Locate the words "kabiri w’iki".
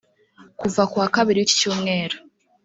1.15-1.55